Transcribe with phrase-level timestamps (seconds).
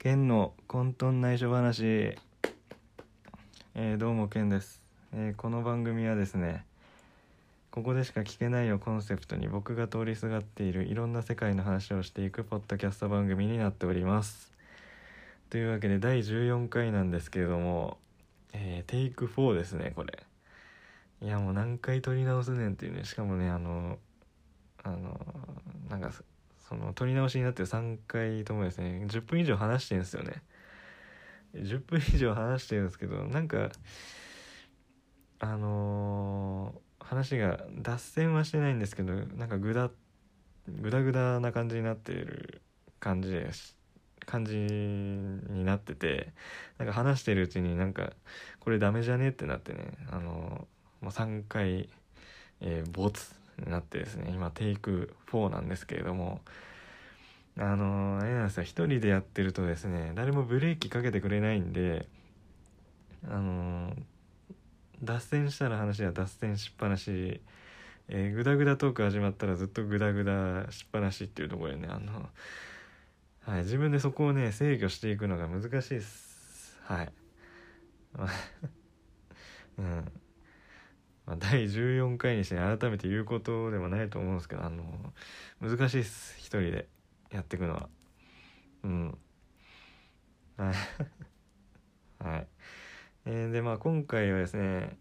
[0.00, 4.80] 剣の混沌内緒話、えーどうも剣です、
[5.12, 6.64] えーこの番組はですね
[7.72, 14.52] ここでしか聞けないをコンセプトに僕が通りすがっているいろんな世界の話をしていくポッドキャスト番組になっております。
[15.50, 17.98] というわけで第14回なんですけれども、
[18.52, 20.22] えーテイク4ですねこれ。
[21.22, 23.04] いやもう何回撮り直すねんっていうね。
[23.04, 23.98] しかもねあの
[24.84, 25.18] あの
[25.90, 26.12] なんか
[26.68, 30.42] その撮り直しになって3回ともですね10分以上話してるんですよね。
[31.54, 33.70] 10分以上話してるんですけどなんか
[35.38, 39.90] あのー話が脱線はしてないんですけどなんかグダ
[40.68, 42.60] グダグダな感じになっている
[43.00, 43.78] 感じです
[44.26, 46.34] 感じになってて
[46.76, 48.12] なんか話してるうちになんか
[48.60, 51.88] これダメじゃねってなってねあのーもう3回、
[52.60, 56.40] えー、ボツなってですね今テイク4なんですけれども
[57.58, 62.06] あのーあれなんですよ一人でやってるとですね誰もブレーキかけてくれないんで
[63.26, 63.92] あの
[65.02, 67.40] 脱線したら話は脱線しっぱなし、
[68.08, 72.28] えー、グダグダトーク始まったらずっとグダグダしっぱなしっていうところでねあの、
[73.42, 76.78] はい、自分でそこをね制御していくのが難しいです。
[76.84, 77.12] はい。
[79.78, 80.12] うん。
[81.28, 84.82] まあ、第14回にして改めて言うことでもないと思うんですけどあの
[85.60, 86.88] 難しいです一人で
[87.30, 87.90] やっていくのは。
[88.82, 89.18] うん。
[90.56, 90.74] はい。
[93.26, 94.96] えーでまあ今回はですね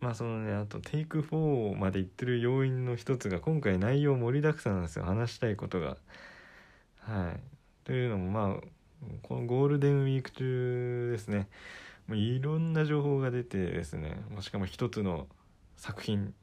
[0.00, 5.04] まあそのねあとテイク4までいってる要因の一つが今回内容盛りだくさんなんですよ。
[5.04, 5.96] 話したいことが。
[6.98, 7.40] はい。
[7.84, 8.60] というのもまあ
[9.22, 11.48] このゴールデンウィーク中ですね。
[12.10, 14.16] もういろんな情報が出てですね。
[14.40, 15.28] しかも一つの
[15.76, 16.34] 作品、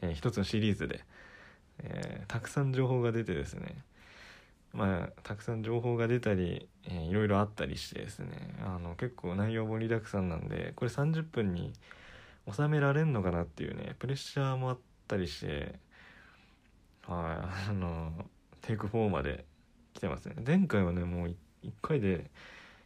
[0.00, 1.04] えー一つのシリーズで、
[1.80, 3.84] えーたくさん情報が出てですね。
[4.72, 8.54] まあたくさん情報が出たり、えーいろいろあったりしてですね。
[8.64, 11.72] あの結構内容盛りだくさんなんでこれ30分に
[12.52, 15.80] 収められんのかなっていうねプレッシャーもあったりして
[17.06, 18.12] はいあの
[18.60, 19.44] テイク4まで
[19.94, 20.36] 来てますね。
[20.46, 22.30] 前回はねもう1回で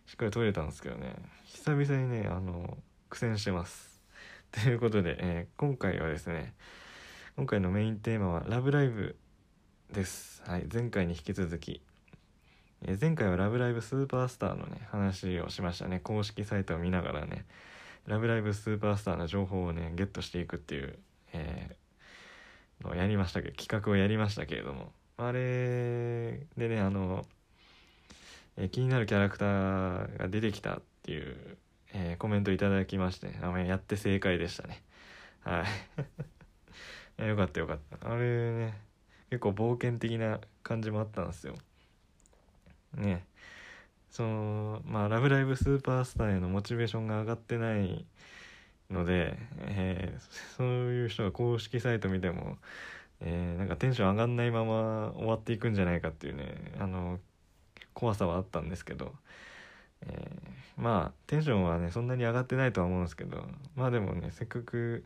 [0.06, 1.15] しっかり撮れたんですけどね。
[1.44, 2.78] 久々にねあの
[3.11, 4.00] 苦戦してます。
[4.53, 6.55] ということで、えー今回はですね
[7.37, 9.17] 今回のメインテーマは「ラブライブ!」
[9.93, 11.83] です、はい、前回に引き続き、
[12.83, 16.00] えー前回は「ラブライブスーパースター」のね話をしましたね。
[16.00, 17.44] 公式サイトを見ながらね
[18.06, 20.99] 「ラブライブスーパースター」の情報をねゲットしていくっていう、
[21.33, 21.87] えー
[22.84, 24.93] のやりましたけど企画をやりましたけれども。
[25.19, 27.27] あれでねあの
[28.56, 31.59] え気になるキャラクターが出てきたっていう、
[31.93, 34.83] えーコメントいただきましてあやって正解でしたね。
[35.43, 35.61] は
[37.19, 37.22] い。
[37.22, 38.11] い やよかったよかった。
[38.12, 38.78] あれね
[39.31, 41.55] 結構冒険的な感じもあったんですよ。
[42.94, 43.27] ね。
[44.11, 48.06] そのまあ「ラブライブスーパースター」へのモチベーションが上がってない
[48.91, 50.21] ので、えー
[50.56, 52.59] そういう人が公式サイト見ても、
[53.21, 57.21] えーなんかテンション上がんないまま終わっていくんじゃないかっていうねあの
[57.96, 59.12] 怖さはあったんですけど、
[60.02, 63.42] えーまあテンションはねそんなに上がってないとは思うんですけど
[63.76, 65.04] まあでもねせっかく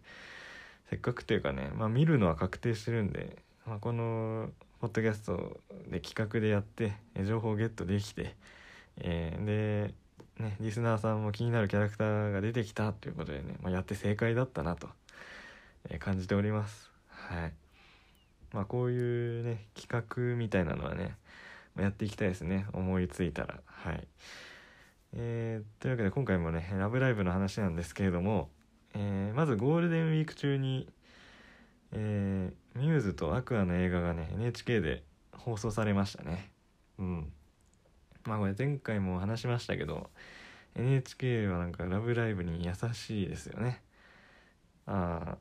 [0.91, 8.35] せっかくというかね、まあ、見るのは確定してるんで、まあ、このポッドキャストで企画でやって情報をゲットできて、
[8.97, 9.95] えーで、
[10.43, 14.89] ね、リスナーさんも気になるキャラクターが出てきたということでね、まあ、やって正解だったなと、
[15.89, 16.91] えー感じております。
[17.11, 17.53] はい
[18.53, 21.15] まあ、こういうね企画みたいなのはね
[21.79, 22.67] やっていきたいですね。
[22.73, 23.61] 思いついたら。
[23.67, 24.09] はい。
[25.13, 28.51] えーというわけで今回もね「ラブライブ!」の話なんですけれども、
[28.95, 30.89] えーまずゴールデンウィーク中に、
[31.93, 36.53] えーミューズとアクアの映画がね NHK で放送されましたね。
[36.99, 37.33] うん。
[38.25, 40.11] まあこれ前回も話しましたけど
[40.77, 43.83] NHK はなんか「ラブライブ!」に優しいですよね。
[44.87, 45.37] あ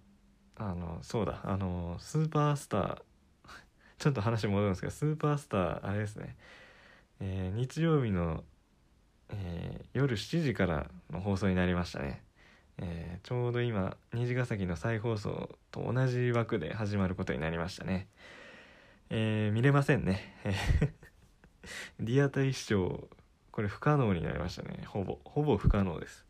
[0.57, 1.41] ああのそうだ。
[1.44, 3.01] あのスーパースター
[3.99, 6.35] ちょっと話戻るんですけどスーパースターあれですね、
[7.19, 8.43] えー日曜日の、
[9.29, 12.23] えー夜7時からの放送になりましたね、
[12.78, 18.07] えーちょうど今虹ヶ崎の再放送と同じ枠で始まることになりましたね。
[19.09, 20.34] えー見れませんね。
[21.99, 23.09] リアタイ視聴
[23.52, 24.85] これ不可能になりましたね。
[24.85, 26.25] ほぼほぼ不可能です。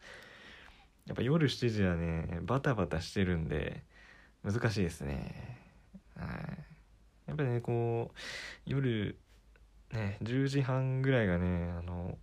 [1.06, 3.84] やっぱ夜7時はねバタバタしてるんで
[4.44, 5.60] 難しいですね。
[6.16, 6.69] はい。
[7.30, 8.20] やっぱりねこう
[8.66, 9.18] 夜
[9.94, 12.18] ね10時半ぐらいがねあの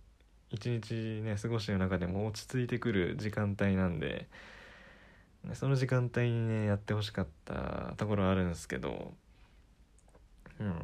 [0.51, 0.93] 一日
[1.23, 4.27] ね過ごしてる中でも落ち着いてくる時間帯なんで
[5.53, 9.13] その時間帯にねやってほしかったところあるんですけど
[10.59, 10.75] うん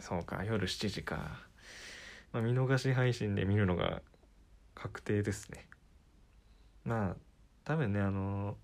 [0.00, 1.50] そうか夜7時か。
[2.32, 4.02] まあ、見逃し配信で見るのが
[4.74, 5.66] 確定ですね。
[6.84, 7.16] まあ
[7.64, 8.56] 多分ねあの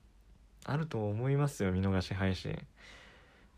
[0.64, 2.56] あると思いますよ見逃し配信。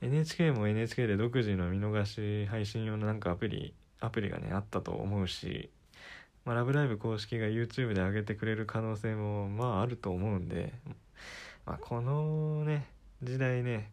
[0.00, 5.70] NHK も NHK で独自の見逃し配信用のなんかアプリアプリがねあったと思うし
[6.44, 10.72] 「まあ、ラブライブ!」公式が YouTube で上げてくれる可能性もまああると思うんで、
[11.66, 12.86] まあ、このね
[13.22, 13.90] 時代ね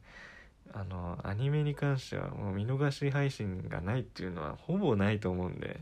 [0.74, 5.80] あのアニメに関してはもう見逃し配信がないっていうのはほぼないと思うんで、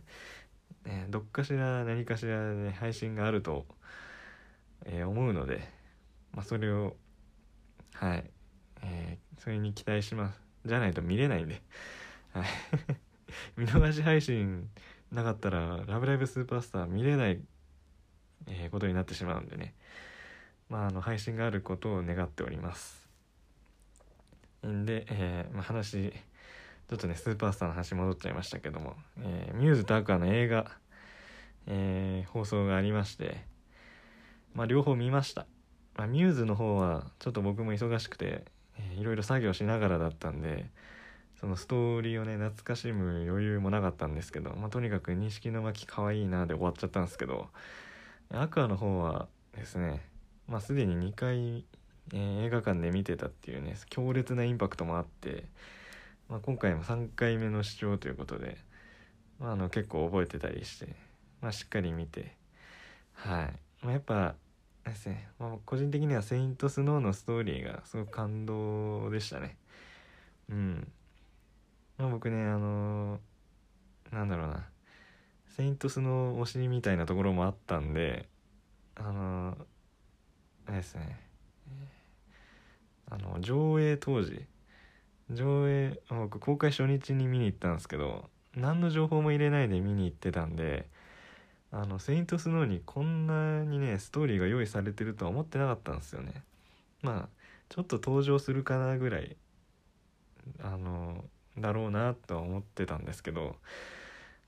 [0.85, 3.65] ね、どっかしら何かしらね配信があると、
[4.85, 5.67] えー、思うので、
[6.31, 6.95] まあ、それを
[7.93, 8.29] はい、
[8.83, 10.41] えー、それに期待します。
[10.65, 11.61] じゃないと見れないんで、
[13.57, 14.69] 見逃し配信
[15.11, 17.41] なかったら「ラブライブスーパースター」見れない、
[18.47, 19.73] えー、ことになってしまうんでね。
[20.69, 23.09] まああの配信があることを願っております。
[24.65, 30.71] んで、えーまあ、話ちょっとねスーパースターの話戻っちゃいましたけども、えー、ミューズとアクアの映画、
[31.67, 33.43] えー、放送がありまして
[34.53, 35.45] まあ両方見ました、
[35.95, 38.45] まあ、ミューズの方はちょっと僕も忙しくて、
[38.77, 40.65] えー、いろいろ作業しながらだったんで
[41.39, 47.47] そのストーリーをね懐かしむ余裕もなかったんですけど、まあ、とにかく錦の巻可愛いなで終わっちゃったんですけど
[48.31, 50.01] アクアの方はですね
[50.47, 51.65] まあすでに2回
[52.11, 55.45] えー、映画館で見てたっていうね強烈なインパクトもあって、
[56.29, 58.57] まあ、今回も3回目の視聴ということで、
[59.39, 60.87] まあ、あの結構覚えてたりして、
[61.41, 62.35] まあ、しっかり見て
[63.13, 63.53] はい、
[63.83, 64.35] まあ、やっぱ
[64.89, 69.57] ですね、まあ、個人的には「セイント・スノー」のストーリーがすごく感動でしたね。
[70.49, 70.91] うん。
[71.97, 74.67] まあ僕ねあのー、なんだろうな
[75.47, 78.27] 「セイント・スノー」推しみたいなところもあったんで
[78.95, 79.65] あのー、
[80.67, 81.19] あれですね。
[83.09, 84.47] あの上映当時。
[85.29, 90.87] 上映僕公開初日に見に行ったんですけど何の情報も入れないで見に行ってたんで
[91.73, 96.43] あの「セイントスノー」にこんなにねストーリーが用意されてるとは思ってなかったんですよね
[97.01, 97.29] まあ
[97.69, 99.35] ちょっと登場するかなぐらい
[100.61, 101.25] あの
[101.57, 103.55] だろうなとは思ってたんですけど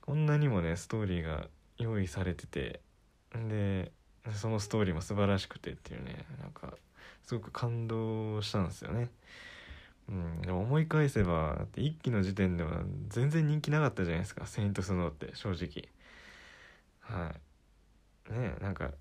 [0.02, 2.80] こんなにもねストーリーが用意されてて
[3.34, 3.92] で
[4.34, 6.76] そのストーリーも素晴らしくてっていうねなんか
[7.24, 9.10] すごく感動したんですよね。
[10.08, 15.90] うん、思い返せばだって1期の時点では全然人気なかったじゃないですか「セイント・スノー」って正直
[17.08, 17.32] は
[18.30, 18.32] い。
[18.34, 18.92] ねなんか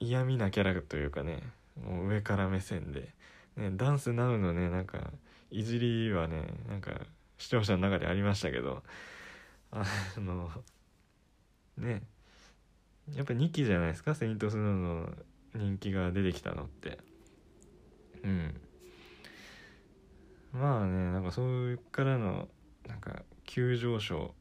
[0.00, 1.42] 嫌味なキャラというかね
[1.80, 3.14] もう上から目線で、
[3.56, 5.10] ね、ダンスナウのねなんか
[5.50, 6.92] いじりはねなんか
[7.38, 8.82] 視聴者の中でありましたけど。
[9.74, 9.84] あ
[10.18, 10.50] の
[11.78, 12.02] ね
[13.14, 15.16] やっぱ2期じゃないですか「セイント・スノー」の
[15.54, 16.98] 人気が出てきたのって。
[18.22, 18.60] うん。
[20.52, 22.48] まあねなんかそういうからの
[22.86, 24.34] なんか急上昇。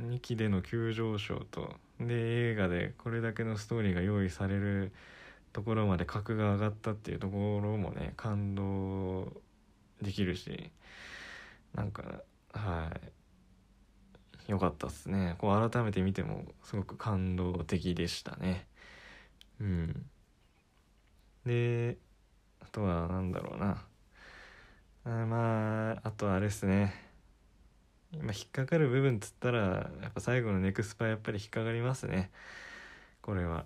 [0.00, 1.76] 2期での急上昇と
[2.06, 4.92] で映画でこれだけのストーリーが用意される
[5.52, 9.32] ところまで格が上がったっていうところもね感動
[10.02, 10.70] できるし
[11.74, 12.22] なんか
[12.52, 13.12] はい。
[14.48, 15.36] 良かったっすね。
[15.38, 18.66] こう改めて見てもすごく感動的でしたね。
[19.60, 20.06] うん。
[21.46, 21.98] で
[22.60, 23.84] あとは何だろうな。
[25.04, 27.11] あまああとはあれですね。
[28.12, 32.30] 今引っかかる部分っつったらやっぱ最後のネクスパやっぱり引っかかりますね。
[33.22, 33.64] これは、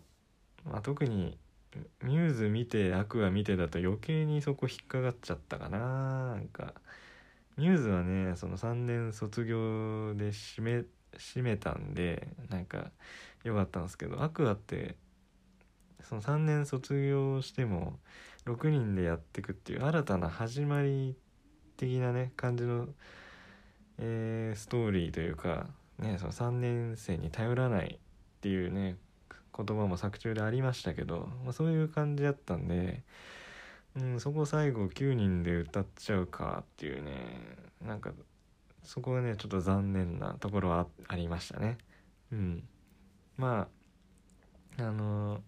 [0.65, 1.38] まあ、特に
[2.03, 6.35] ミューズ見てアクア見てだと余計にそこ引っかかっちゃったかな。
[6.35, 6.75] なんか
[7.57, 10.85] ミューズはねその3年卒業で締め
[11.19, 12.91] 締めたんでなんか
[13.45, 14.97] 良かったんですけどアクアって
[16.03, 17.99] その3年卒業しても
[18.47, 21.17] 6人でやってくっていう新たな始まり
[21.76, 22.88] 的なね感じの、
[23.99, 25.67] えー、ストーリーというか、
[25.99, 28.97] ね、その3年生に頼らないっていうね
[29.57, 33.03] 言葉も作中でありましたけど、まあ、そういう感じだったんで、
[33.97, 37.12] うん、そこ最後9人で歌っちゃうかっていうね
[37.85, 38.12] なんか
[38.83, 41.79] そこはねちょっと残念なところはありましたね。
[42.33, 42.62] うん、
[43.37, 43.69] ま
[44.79, 45.41] ああのー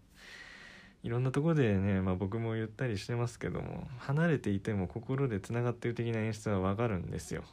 [1.05, 7.45] いろんなとこでね、まあ、僕も言ったりしてますけども離れていても心でつながってる的な演出はわかるんですよ。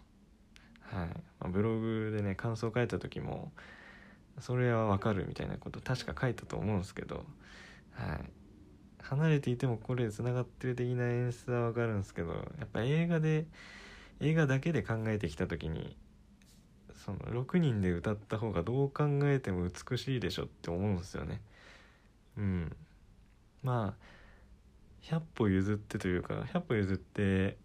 [0.96, 1.08] はい。
[1.42, 3.52] まあ、ブログでね感想を書いた時も
[4.40, 7.26] それはわかるみたいなこと確か書いたと思うんですけど、
[7.92, 8.30] はい、
[9.02, 13.46] 離れていても心でつながってる的な演出はわかるんですけどやっぱ映画で
[14.22, 15.98] 映画だけで考えてきた時に
[17.06, 21.42] その6人で歌った方がどう考えても美しいでしょって思うんですよね。
[22.38, 22.76] うん。
[23.64, 24.06] まあ
[25.02, 27.58] 100歩譲ってというか100歩譲って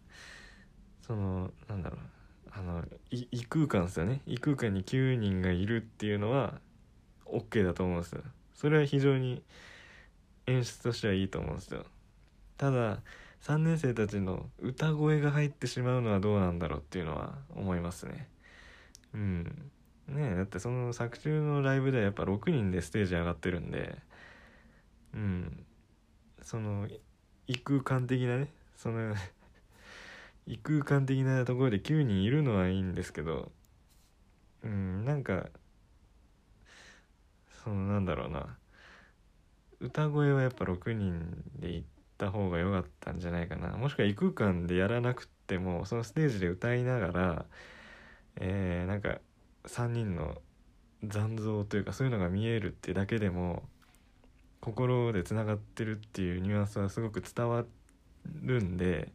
[1.01, 2.20] そのなんだろう。
[2.53, 4.21] あの異空間ですよね。
[4.27, 6.61] 異空間に9人がいるっていうのは
[7.27, 8.23] OK だと思うんですよ。
[8.55, 9.43] それは非常に
[10.47, 11.85] 演出としてはいいと思うんですよ。
[12.57, 13.01] ただ
[13.43, 18.29] 3年生たちの歌声が入ってしまうのはどうなんだろうっていうのは思いますね。
[19.15, 19.71] うん。
[20.09, 23.97] ねだってその作中のライブではやっぱ6人でステージ上がってるんで
[25.15, 25.65] うん。
[26.43, 26.89] その
[27.47, 29.15] 異空間的なねその
[30.47, 33.53] 異空間的なところで9人いるのはいいんですけど
[34.63, 35.47] うんなんか
[37.65, 38.57] そのなんだろうな。
[39.81, 43.77] 歌声はやっぱ6人で行った方が良かったんじゃないかな。
[43.79, 47.47] もしくは異空間でやらなくてもそのステージで歌いながら
[48.37, 49.21] えー、なんか
[49.67, 50.41] 3人の
[51.05, 53.63] 残像というかそういうのが見えるってだけでも
[54.61, 57.65] 心でつながってるっていうニュアンスはすごく伝わ
[58.43, 59.13] るんで、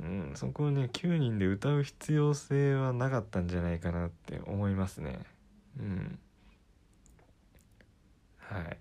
[0.00, 5.20] うん、そこをね9人で歌う必要性はなかったんじゃないかなって思いますね。
[5.78, 6.18] うん。
[8.38, 8.78] はい。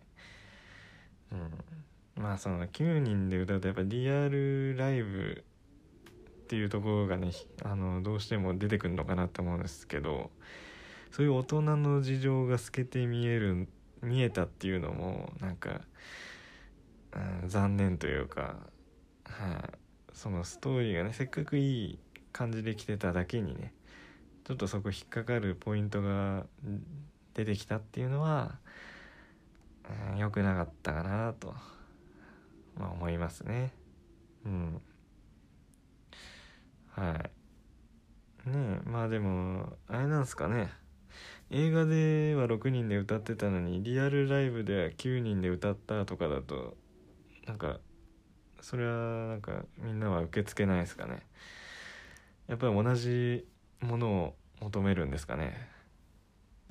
[1.32, 2.22] うん。
[2.22, 5.44] まあその9人で歌うとやっぱリアルライブ
[6.44, 7.32] っていうところがね
[7.64, 10.30] あのどうしても出てくるのかなと思うんですけど
[11.12, 13.68] そういう大人の事情が透けて見える
[14.02, 15.82] 見えたっていうのもなんか、
[17.42, 18.58] うん、残念というか、
[19.24, 19.83] はい、
[20.14, 22.00] そのストーリーがねせっかくいい
[22.32, 23.74] 感じで来てただけにね
[24.44, 26.46] ちょっとそこ引っかかるポイントが
[27.34, 28.56] 出てきたっていうのは
[30.18, 31.54] 良、うん、くなかったかなと、
[32.78, 33.72] まあ、思いますね。
[34.46, 34.82] うん。
[36.90, 38.50] はい。
[38.50, 40.70] ねえまあでもあれなんすかね。
[41.50, 46.76] 映画では6人で歌ってたのにリアルライブでは9人で歌ったとかだと
[47.46, 47.80] なんか
[48.64, 51.20] それはなんかみんなは受け付けないですかね。
[52.48, 53.46] やっぱり同じ
[53.82, 55.68] ものを求めるんですかね。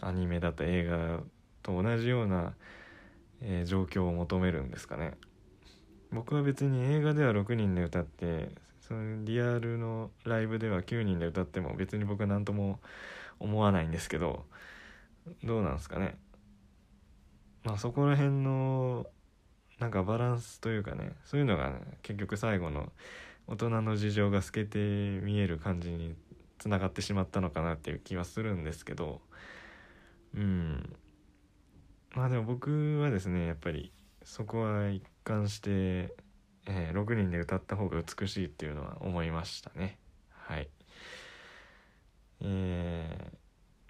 [0.01, 1.21] アニメだと映画
[1.63, 2.55] と同じような、
[3.43, 5.19] えー、状況を求めるんですかね。
[6.11, 8.49] 僕は別に映画では6人で歌って
[8.81, 12.81] そのリアルのライブでは9人で歌っても別に僕は何とも
[13.39, 14.47] 思わないんですけど
[15.45, 16.17] どうなんですかね。
[17.65, 19.07] まあそこら辺の
[19.79, 22.93] なんかバランスというかねそういうのが、ね、結局最後の
[23.47, 26.15] 大人の事情が透けて見える感じに
[26.59, 29.21] つながってしまったのかなっていう気はするんですけど
[30.35, 30.97] うん。
[32.15, 33.93] まあでも僕はですねやっぱり
[34.25, 36.15] そこは一貫して、
[36.67, 39.99] えー、6人で歌った方が美しいっていうのは思いましたね。
[40.31, 40.69] はい。
[42.43, 43.31] え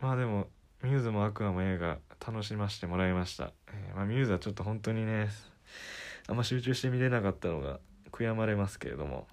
[0.01, 0.49] ー、まあでも
[0.83, 5.29] ミューズもアクアも映画楽しませてもらいました、えー、まあ、ミューズはちょっと本当にね
[6.29, 9.27] あんま集中して見れなかったのが悔やまれますけれども。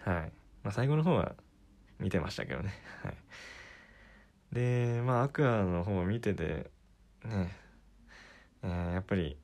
[0.00, 0.32] はい。
[0.62, 1.34] まあ最後の方は
[1.98, 2.72] 見てましたけどね。
[3.04, 3.16] はい。
[4.52, 6.70] でまあアクアの方を見てて
[7.24, 7.56] ね。
[8.62, 9.38] えー、やっぱり、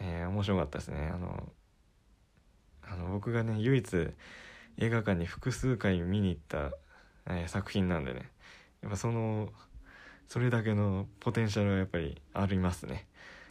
[0.00, 1.10] えー、面白かったですね。
[1.12, 1.52] あの
[2.82, 4.14] あの僕がね唯一
[4.78, 6.72] 映画館に複数回見に行った、
[7.26, 8.30] えー、作品なんでね。
[8.82, 9.52] やっぱその
[10.28, 13.06] それだけのポテンシャルはやっぱりありますね。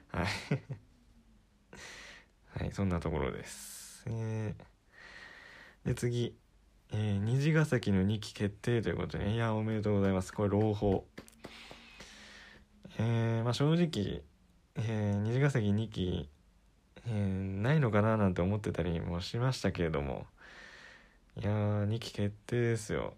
[0.10, 0.28] はい。
[2.60, 4.04] はいそんなところです。
[4.08, 6.36] えー、で次。
[6.92, 10.34] えー、虹ヶ崎の2期決定ということでいやおめでとうございます。
[10.34, 11.06] これ朗報。
[12.98, 14.24] えー、まあ正直、
[14.76, 16.30] えー、虹ヶ崎2期、
[17.06, 17.14] えー、
[17.62, 20.26] ないのかななんて思ってたりもしましたけれども
[21.40, 23.14] いやー2期決定ですよ。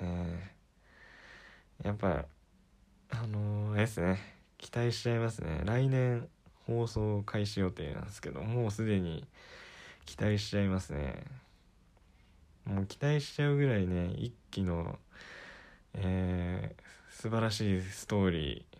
[0.00, 0.54] ね
[1.82, 2.26] やっぱ
[3.10, 4.20] あのー、あれですね。
[4.58, 5.62] 期待しちゃいますね。
[5.64, 6.28] 来年
[6.66, 9.26] 放送開始予定なんですけどもうすでに
[10.06, 11.24] 期待しちゃいますね。
[12.64, 14.98] もう期待しちゃうぐらいね一期の
[15.94, 18.74] えー、素晴らしいストーリー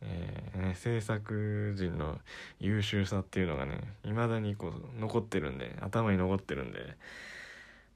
[0.00, 2.20] えーね、制作陣の
[2.60, 6.78] 優秀さっていうのがねいまだにこう残ってるんで頭に残ってるんで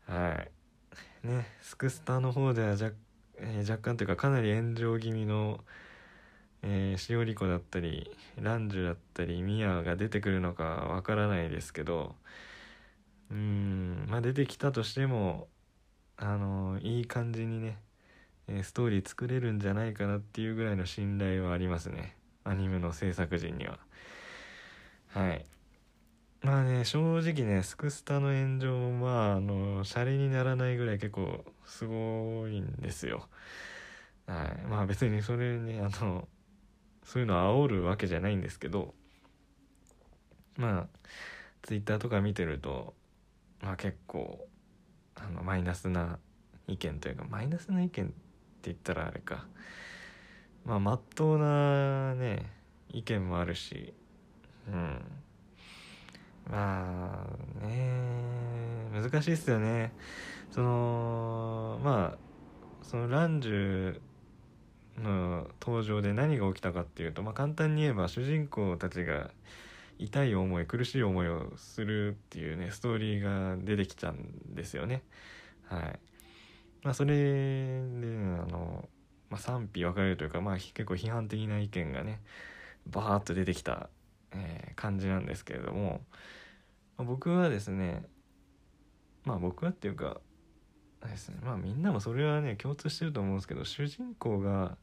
[0.08, 0.44] は
[1.24, 1.26] い。
[1.26, 2.92] ねスクスタの方では若,、
[3.38, 5.60] えー、若干というかかなり炎上気味の
[6.62, 12.14] えー、しおりこだったりランジュだったりミヤが出てくるのかわからないですけど
[13.30, 15.48] うんまあ出てきたとしても
[16.16, 17.78] あのいい感じにね
[18.48, 22.16] えストーリー作れるんじゃないかなっていうぐらいの信頼はありますね。
[22.44, 23.78] アニメの制作陣には。
[25.08, 25.44] はい。
[26.42, 33.28] まあね正直ねスクスタの炎上もまああのシャレにならないぐらい結構すごいんですよ。
[34.26, 34.66] はい。
[34.66, 36.28] まあ別にそれねあの
[37.04, 38.94] そういうの煽るわけじゃないんですけど
[40.56, 41.08] まあ
[41.62, 42.94] ツイッターとか見てると
[43.62, 44.46] まあ結構
[45.14, 46.18] あのマイナスな
[46.66, 48.14] 意見というかマイナスな意見って
[48.64, 49.46] 言ったらあれか。
[50.64, 52.50] まあまっとうなね
[52.88, 53.92] 意見もあるし
[54.68, 55.00] うん。
[56.50, 57.26] ま
[57.62, 58.22] あね
[58.92, 59.92] 難しいっすよね。
[60.50, 62.18] そのまあ
[62.82, 64.00] そのランジュ
[64.98, 69.30] の登場で何が起きたかっていうと、まあ、簡単に言えば主人公たちが
[69.98, 75.02] 痛い思い苦しい思いをするっていうねストーリーが出てきちゃうんですよね。
[75.64, 75.98] はい。
[76.82, 77.80] まあそれで
[78.40, 78.88] あの、
[79.30, 82.20] まあ、賛否分かれるというかまあ結構批判的な意見がね
[82.86, 83.88] バーッと出てきた、
[84.32, 86.00] えー、感じなんですけれども、
[86.96, 88.02] まあ、僕はですね
[89.24, 90.20] まあ僕はっていうか
[91.10, 91.36] ですね。
[91.42, 94.76] まあみんなもそれはね共通してると思うんですけど主人公が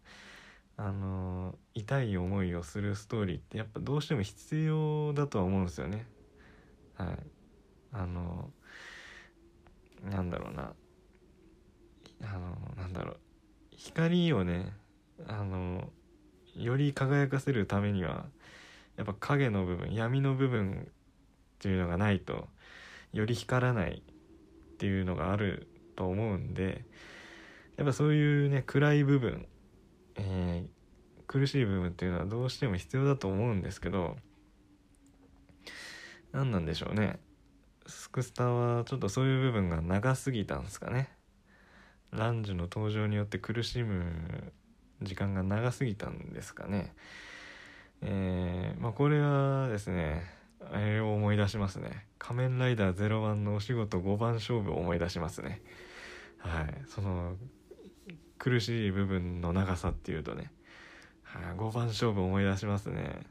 [0.78, 6.06] あの痛い思いをするストーリーってやっぱどうしても必要だとは思うんですよね。
[6.96, 7.08] はい。
[7.92, 8.50] あの
[10.10, 10.74] なんだろうな。
[12.22, 13.18] あのなんだろう。
[13.76, 14.74] 光をね
[15.28, 15.90] あの
[16.56, 18.26] より輝かせるためには
[18.98, 20.94] やっぱ影の部分闇の部分っ
[21.60, 22.48] ていうのがないと
[23.14, 25.68] より光らないっていうのがある
[26.00, 26.86] と思うんで
[27.76, 29.46] やっぱそういうね暗い部分、
[30.16, 34.16] えー、苦しい部分っていうのはどうしても必要だと思うんですけど
[36.32, 37.20] 何なんでしょうね。
[37.88, 41.10] スクスタはちょっとそういう部分が長すぎたんですかね。
[42.12, 44.54] ランジュの登場によって苦しむ
[45.02, 46.94] 時間が長すぎたんですかね。
[48.02, 50.24] えー、まあこれはですね
[50.72, 52.06] あれを思い出しますね。
[52.20, 55.62] 仮面ライダー01のお仕事5番勝負を思い出しますね。
[56.40, 56.84] はい。
[56.88, 57.36] その
[58.38, 60.52] 苦しい部分の長さっていうとね、
[61.24, 63.22] はい、5番勝負思い出しますね。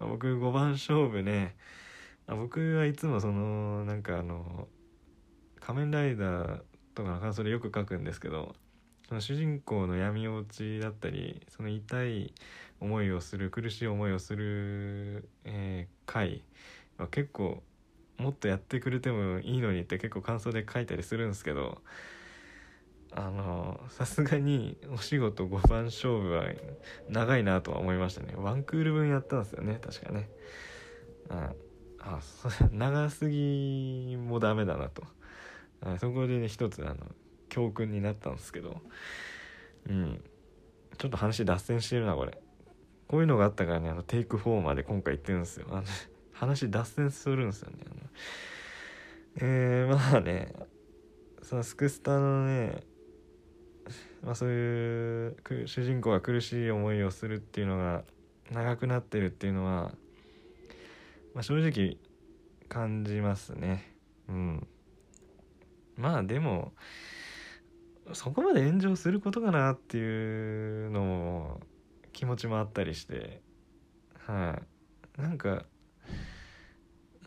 [0.00, 1.54] 僕5番勝負ね
[2.26, 4.66] 僕はいつもそのなんかあの
[5.60, 6.60] 仮面ライダー
[6.94, 8.54] とかの感想でよく書くんですけど
[9.08, 12.32] その主人公の闇落ちだったりその痛い
[12.80, 16.42] 思いをする苦しい思いをする、えー、回
[16.96, 17.62] は結構
[18.16, 21.82] もっとやってくれてもいいのにって結構感想で書いたりするんですけど
[23.12, 26.44] あのさすがにお仕事5番勝負は
[27.08, 28.34] 長いなとは思いましたね。
[28.36, 30.28] ワンクール分やったんですよね確かね。
[31.28, 31.52] あ
[32.00, 32.20] あ
[32.70, 35.02] 長すぎもダメだなと。
[35.80, 36.96] あそこでね一つあの
[37.48, 38.80] 教訓になったんですけど。
[39.88, 40.22] うん。
[40.98, 42.38] ちょっと話脱線してるなこれ。
[43.08, 45.66] こういうのがあったからねあのテイク4まで今回行ってるんですよ。
[45.70, 45.82] あの
[46.32, 47.96] 話脱線するんですよねあの。
[49.36, 50.52] えー、まあね
[51.42, 52.89] そのスクスタのね
[54.22, 58.04] まあ、そういう主人公が苦しい思いをするっていうのが
[58.50, 59.94] 長くなってるっていうのは、
[61.34, 61.98] まあ、正直
[62.68, 63.94] 感じますね。
[64.28, 64.68] うん。
[65.96, 66.72] まあでも
[68.12, 71.60] そこまで炎上することかなっていうのも
[72.12, 73.42] 気持ちもあったりして
[74.26, 74.58] は
[75.18, 75.66] い、なんか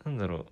[0.06, 0.46] なんだろ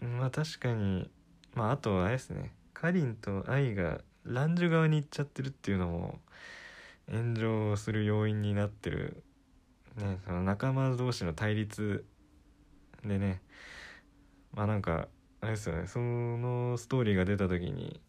[0.00, 0.04] う。
[0.04, 1.10] まあ確かに
[1.54, 2.54] まああとあれですね。
[2.74, 6.18] かりんと愛がランジュ側に行っちゃってるっていうのも
[7.10, 9.22] 炎上する要因になってる、
[9.96, 12.04] ね、その仲間同士の対立
[13.04, 13.40] でね。
[14.52, 15.08] まあなんか
[15.40, 15.86] あれですよね。
[15.86, 18.00] そのストーリーが出た時に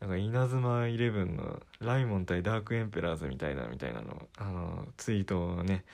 [0.00, 5.84] なんか稲妻イレブンのライモン対ダークエンペラーズみたいなみたいなのあのツイートをね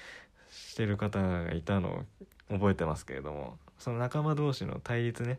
[0.50, 2.04] してる方がいたの
[2.50, 3.58] を覚えてますけれども。
[3.78, 5.38] その仲間同士の対立ね、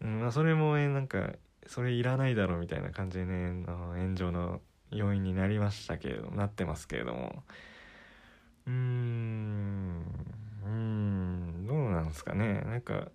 [0.00, 1.30] うんまあ、それもなんか
[1.66, 7.42] それいらないだろうみたいな感じでね炎上の要因になりましたけれどなってますけれども。
[8.66, 10.02] うーん
[10.64, 12.62] うんどうなんですかね。
[12.66, 13.10] なんか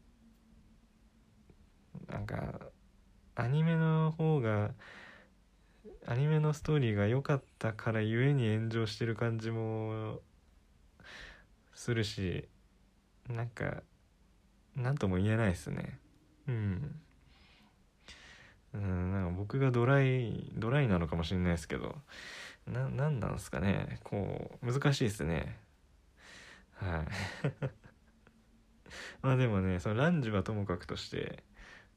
[2.09, 2.59] なんか
[3.35, 4.71] アニメの方が
[6.05, 10.21] アニメのストーリーが良かったからゆえに炎上してる感じも
[11.73, 12.47] するし
[13.29, 13.83] なんか
[14.75, 15.99] 何とも言えないですね。
[16.47, 16.99] うん。
[18.77, 21.95] うんなんか僕がドライドライなのかもしれないですけど
[22.67, 23.99] な何なんですかね。
[24.03, 25.57] こう難しいですね。
[26.75, 27.07] はい。
[29.21, 31.43] まあでもねそのランジはともかくとして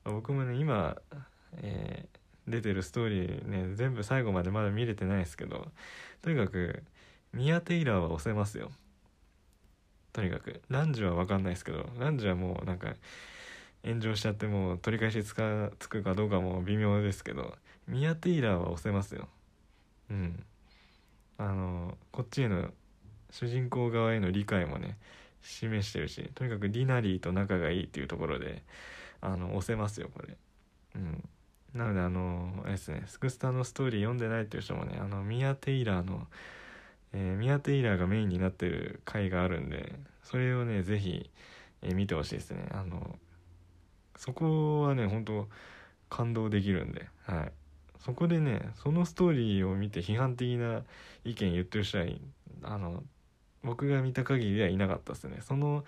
[0.04, 0.96] 僕もね今、
[1.58, 5.70] えー、出てるストーリーね全部最後までまだ見れてないですけど
[6.22, 6.82] とにかく
[7.32, 8.70] ミア・テイラーは押せますよ。
[10.12, 10.60] とにかく。
[10.68, 12.94] ランジは分かんないですけどランジはもうなんか
[13.84, 17.54] 炎上しちゃっても取り返しつかつくかどうかも微妙ですけど
[17.86, 19.28] ミア・テイラーは押せますよ。
[20.10, 20.44] うん。
[21.38, 22.68] あのこっちへの
[23.30, 24.98] 主人公側への理解もね
[25.42, 28.62] 示してるしとにかくディナリーと仲がいいっていうところで
[29.22, 30.36] あの押せますよこれ。
[30.96, 31.28] うん。
[31.74, 36.26] なのであのあれですねスクスタのストーリー読んでないっていう人もねあのミア・テイラーの、
[37.12, 41.30] えー、ミア・テイラーがメインになってる回があるんでそれをね是非、
[41.82, 42.66] えー、見てほしいですね。
[42.72, 43.18] あの
[44.20, 45.48] そこはね本当
[46.10, 47.52] 感動できるんではい。
[47.98, 50.82] そこでねそのストーリーを見て批判的な
[51.24, 52.04] 意見言ってる人は
[52.62, 53.02] あの
[53.62, 55.38] 僕が見た限りではいなかったですね。
[55.40, 55.84] その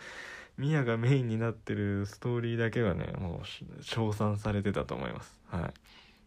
[0.56, 5.38] ミヤがメインになってるストーリーだけはねもう称賛されてたと思います。
[5.48, 5.70] は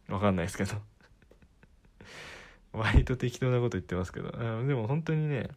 [0.07, 0.11] い。
[0.11, 0.73] わかんないですけど。
[2.71, 4.29] 割と適当なこと言ってますけど。
[4.31, 5.49] でも本当にね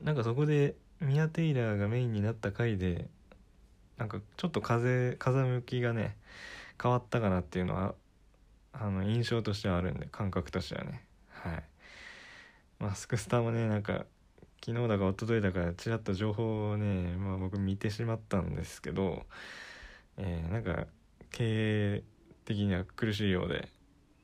[0.00, 3.08] なんかそこでミヤ・テイラーがメインになった回で
[3.98, 6.16] なんかちょっと風風向きがね
[6.82, 7.94] 変わったかなっていうのは
[8.72, 11.04] あの印象としてはあるんで感覚としてはね。
[11.30, 11.62] はい。
[12.80, 14.06] まあスクスターもねなんか
[14.64, 19.26] 昨日だか一昨日だかちらっと情報をね、まあ、僕見てしまったんですけど、
[20.16, 20.86] えー、なんか
[21.30, 22.02] 経営
[22.46, 23.68] 的には苦しいようで、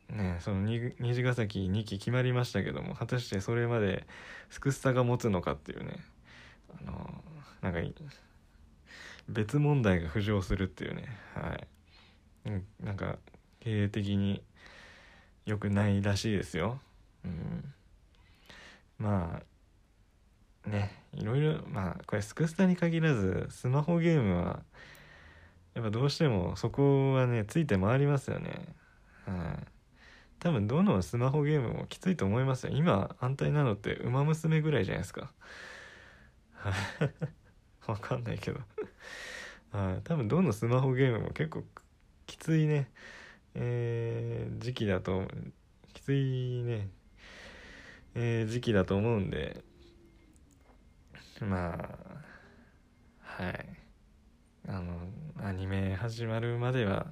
[0.09, 4.07] ね、その虹ヶ崎2期決まりましたけども果たしてそれまで
[4.49, 5.99] スクスタが持つのかっていうね
[6.87, 7.23] あの
[7.61, 7.81] なんか
[9.31, 11.69] 別問題が浮上するっていうねはい
[12.83, 13.19] なんか
[13.61, 14.43] 経営的に
[15.47, 16.81] 良くないらしいですよ。
[17.25, 17.75] うん、
[18.99, 19.41] ま
[20.67, 24.63] あねいろいろまあこれスクスタに限らずスマホゲームは
[25.75, 28.75] やっぱどうしてもそこはねついて回りますよね。
[29.27, 29.67] はい、
[30.39, 32.73] 多分どのスマホゲームもきついと思いますよ。
[32.75, 35.33] 今安泰なのって「ウマ娘」ぐらいじゃないですか。
[37.87, 38.61] わかんないけど。
[39.73, 41.65] はい、多分どのスマホゲームも結構
[42.27, 42.91] きついね。
[43.55, 45.27] えー、時期だと
[45.93, 46.89] きついね、
[48.15, 49.63] えー、時期だと思うんで。
[51.41, 53.67] まあはい。
[54.69, 55.01] あの
[55.43, 57.07] アニメ始まるまでは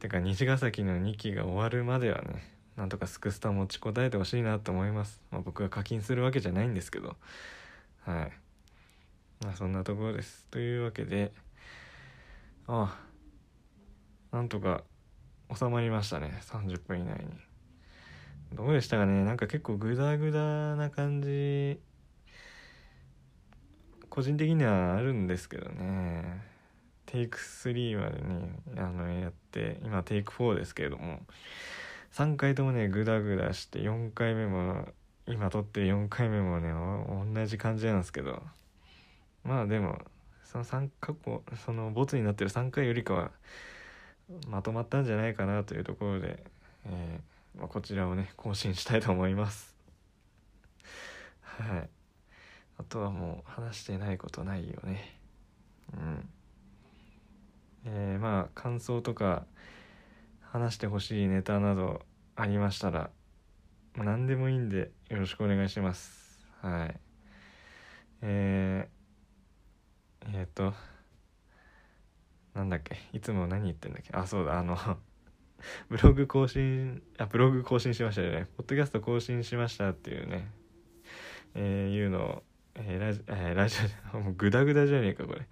[0.00, 7.16] てか虹ヶ崎の2期が終わるまではねなんとかスクスタ持ちこたえてほしいなと思います、まあ、僕が課金するわけじゃないんですけど。
[8.04, 8.47] はい。
[9.42, 10.46] まあそんなところです。
[10.50, 11.32] というわけで
[12.66, 12.96] あ
[14.32, 14.82] あなんとか
[15.56, 16.40] 収まりましたね。
[16.42, 17.26] 30分以内に。
[18.52, 19.24] どうでしたかね。
[19.24, 21.78] なんか結構グダグダな感じ。
[24.10, 26.42] 個人的にはあるんですけどね。
[27.06, 31.20] テイク3までねあのやって今テイク4ですけれども。
[32.12, 34.88] 3回ともねグダグダして4回目も
[35.26, 36.72] 今撮ってる4回目もね
[37.34, 38.42] 同じ感じなんですけど。
[39.44, 39.98] まあでも
[40.44, 43.30] その3過去そのボツになってる3回よりかは
[44.48, 46.44] まとまったんじゃないかなというところで、
[46.86, 49.74] えー、まあ、こちらをね更新したいと思います。
[51.42, 51.88] はい。
[52.78, 55.18] あとはもう話してないことないよね。
[55.94, 56.28] うん。
[57.86, 59.46] えー、まあ感想とか
[60.40, 62.02] 話してほしいネタなど
[62.36, 63.10] ありましたら、
[63.94, 66.46] まあ、何でもいいんでよろしくお願いします。
[66.60, 67.00] はい。
[68.22, 68.97] えー、
[70.26, 70.74] えっ、ー、と
[72.54, 72.96] なんだっけ？
[73.12, 74.10] いつも何言ってんだっけ？
[74.12, 74.76] あそうだあの
[75.88, 78.46] ブログ更新あブログ更新しましたよね。
[78.56, 80.48] ポッドキャスト更新しましたっていうね。
[81.54, 82.42] えー、いうのを、
[82.74, 83.76] えー、ラジえー、ラジ
[84.12, 85.46] オもうグダグダじゃねえかこれ。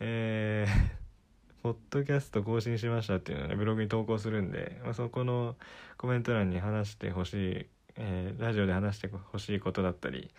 [0.00, 5.56] えー、ポッドキャスト更新しましたっていうのをねブログに投稿するんで、まあ、そこの
[5.96, 10.30] コメント欄に話してほしい、えー、ラジオで話してほしいことだったり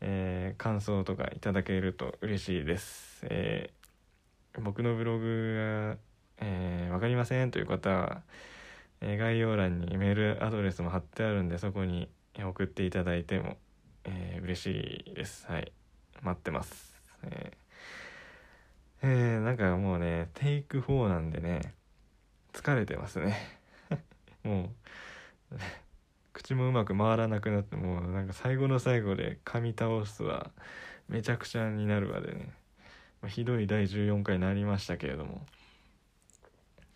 [0.00, 3.26] えー、感想とかいただけると嬉しいです。
[3.28, 3.70] え
[4.58, 8.22] 僕のブログが、えー、分かりませんという方は、
[9.00, 13.56] え、概要欄にメールアドレスも貼ってあるんでそこに送っていただいても、
[14.04, 15.46] えー、嬉しいです。
[15.46, 15.72] はい。
[16.22, 21.74] 待ってます、えー、えー、なんかもうねテイク4なんでね
[22.52, 23.38] 疲れてますね。
[24.44, 25.56] もう
[26.42, 30.50] 口もうまく回らなくなってもうなんか最後の最後で噛み倒すは
[31.08, 32.52] めちゃくちゃになるわでね。
[33.20, 35.44] まあ、ひどい第14回になりましたけれども、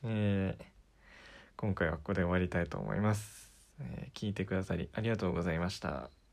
[0.05, 0.65] えー、
[1.57, 6.24] 今回はここで終わりたいと思います、えー、聞いてくださりありがとうございました。